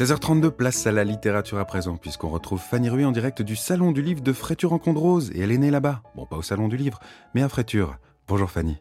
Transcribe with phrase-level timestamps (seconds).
[0.00, 3.92] 16h32, place à la littérature à présent, puisqu'on retrouve Fanny Ruy en direct du Salon
[3.92, 6.02] du Livre de Fréture en Condrose, et elle est née là-bas.
[6.16, 6.98] Bon, pas au Salon du Livre,
[7.34, 7.98] mais à Fréture.
[8.26, 8.78] Bonjour Fanny.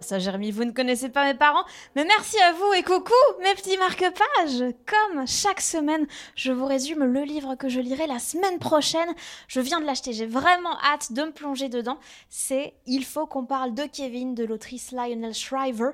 [0.00, 3.12] Ça, Jérémy, vous ne connaissez pas mes parents, mais merci à vous et coucou,
[3.44, 4.74] mes petits marque-pages.
[4.86, 9.14] Comme chaque semaine, je vous résume le livre que je lirai la semaine prochaine.
[9.46, 11.98] Je viens de l'acheter, j'ai vraiment hâte de me plonger dedans.
[12.28, 15.90] C'est Il faut qu'on parle de Kevin de l'autrice Lionel Shriver.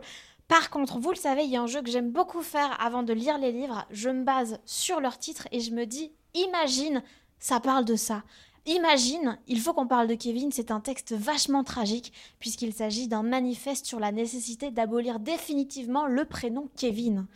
[0.53, 3.03] Par contre, vous le savez, il y a un jeu que j'aime beaucoup faire avant
[3.03, 3.87] de lire les livres.
[3.91, 7.03] Je me base sur leur titre et je me dis, imagine,
[7.39, 8.23] ça parle de ça.
[8.67, 13.23] Imagine, il faut qu'on parle de Kevin, c'est un texte vachement tragique, puisqu'il s'agit d'un
[13.23, 17.27] manifeste sur la nécessité d'abolir définitivement le prénom Kevin.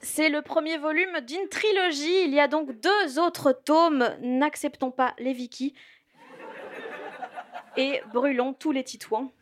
[0.00, 5.14] C'est le premier volume d'une trilogie, il y a donc deux autres tomes, N'acceptons pas
[5.18, 5.72] les Vikis
[7.78, 9.32] et Brûlons tous les Titouans.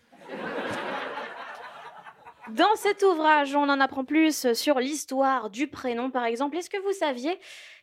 [2.49, 6.57] Dans cet ouvrage, on en apprend plus sur l'histoire du prénom, par exemple.
[6.57, 7.39] Est-ce que vous saviez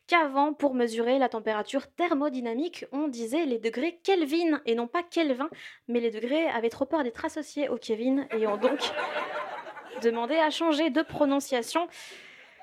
[0.07, 5.49] qu'avant, pour mesurer la température thermodynamique, on disait les degrés Kelvin et non pas Kelvin,
[5.87, 8.79] mais les degrés avaient trop peur d'être associés au Kevin et ont donc
[10.01, 11.87] demandé à changer de prononciation.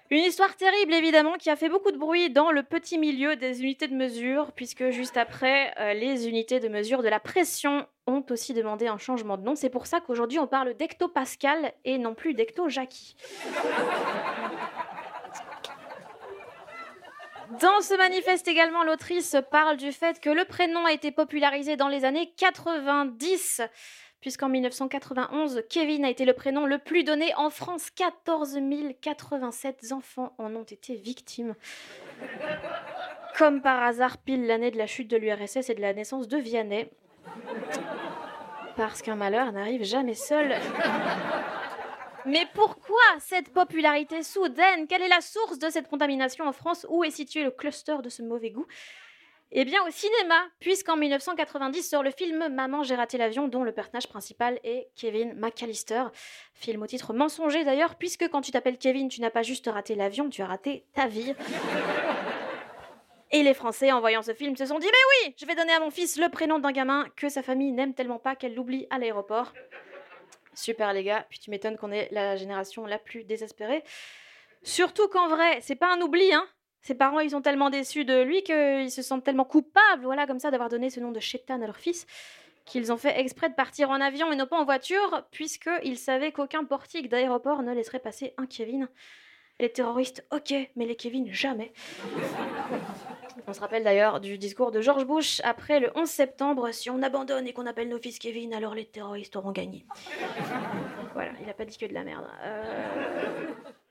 [0.08, 3.62] Une histoire terrible, évidemment, qui a fait beaucoup de bruit dans le petit milieu des
[3.62, 8.24] unités de mesure, puisque juste après, euh, les unités de mesure de la pression ont
[8.30, 9.56] aussi demandé un changement de nom.
[9.56, 13.16] C'est pour ça qu'aujourd'hui, on parle d'hectopascal et non plus d'hectojackie.
[17.60, 21.88] Dans ce manifeste également, l'autrice parle du fait que le prénom a été popularisé dans
[21.88, 23.62] les années 90
[24.20, 27.90] puisqu'en 1991, Kevin a été le prénom le plus donné en France.
[27.90, 28.58] 14
[29.00, 31.54] 087 enfants en ont été victimes.
[33.38, 36.38] Comme par hasard, pile l'année de la chute de l'URSS et de la naissance de
[36.38, 36.88] Vianney.
[38.76, 40.54] Parce qu'un malheur n'arrive jamais seul.
[42.26, 44.88] Mais pourquoi cette popularité soudaine?
[44.88, 46.84] Quelle est la source de cette contamination en France?
[46.88, 48.66] Où est situé le cluster de ce mauvais goût?
[49.52, 53.72] Eh bien, au cinéma, puisqu'en 1990 sort le film Maman, j'ai raté l'avion, dont le
[53.72, 56.04] personnage principal est Kevin McAllister.
[56.54, 59.94] Film au titre mensonger d'ailleurs, puisque quand tu t'appelles Kevin, tu n'as pas juste raté
[59.94, 61.34] l'avion, tu as raté ta vie.
[63.30, 65.72] Et les Français, en voyant ce film, se sont dit Mais oui, je vais donner
[65.72, 68.86] à mon fils le prénom d'un gamin que sa famille n'aime tellement pas qu'elle l'oublie
[68.90, 69.52] à l'aéroport.
[70.54, 73.84] Super les gars, puis tu m'étonnes qu'on est la génération la plus désespérée.
[74.62, 76.48] Surtout qu'en vrai, c'est pas un oubli, hein.
[76.86, 80.38] Ses parents, ils sont tellement déçus de lui qu'ils se sentent tellement coupables, voilà, comme
[80.38, 82.06] ça, d'avoir donné ce nom de Shetan à leur fils,
[82.64, 86.30] qu'ils ont fait exprès de partir en avion et non pas en voiture, puisqu'ils savaient
[86.30, 88.88] qu'aucun portique d'aéroport ne laisserait passer un Kevin.
[89.58, 91.72] Les terroristes, ok, mais les Kevin, jamais.
[93.48, 97.02] On se rappelle d'ailleurs du discours de George Bush après le 11 septembre si on
[97.02, 99.84] abandonne et qu'on appelle nos fils Kevin, alors les terroristes auront gagné.
[101.14, 102.28] voilà, il n'a pas dit que de la merde.
[102.44, 103.46] Euh...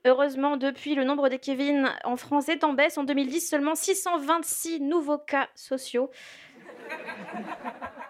[0.05, 2.97] Heureusement, depuis, le nombre des Kevin en France est en baisse.
[2.99, 6.11] En 2010, seulement 626 nouveaux cas sociaux.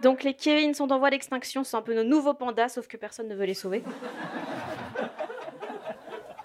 [0.01, 2.97] Donc les Kevin sont en voie d'extinction, c'est un peu nos nouveaux pandas, sauf que
[2.97, 3.81] personne ne veut les sauver.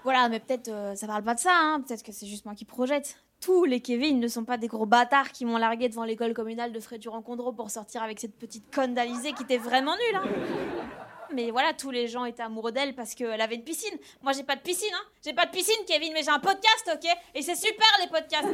[0.05, 1.83] Voilà, mais peut-être euh, ça parle pas de ça, hein.
[1.87, 3.17] peut-être que c'est juste moi qui projette.
[3.41, 6.73] Tous les Kevin ne sont pas des gros bâtards qui m'ont largué devant l'école communale
[6.73, 10.17] de Frédure en Condro pour sortir avec cette petite conne d'Alizé qui était vraiment nulle.
[10.17, 13.97] Hein mais voilà, tous les gens étaient amoureux d'elle parce qu'elle avait une piscine.
[14.23, 15.05] Moi, j'ai pas de piscine, hein.
[15.25, 17.11] J'ai pas de piscine, Kevin, mais j'ai un podcast, ok?
[17.35, 18.49] Et c'est super, les podcasts.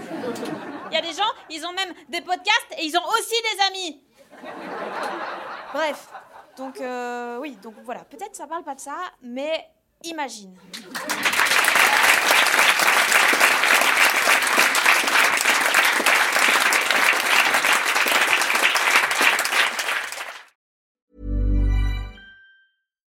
[0.91, 3.63] Il y a des gens, ils ont même des podcasts et ils ont aussi des
[3.67, 4.03] amis.
[5.73, 6.09] Bref.
[6.57, 8.05] Donc, euh, oui, donc voilà.
[8.05, 9.69] Peut-être ça parle pas de ça, mais
[10.05, 10.57] imagine.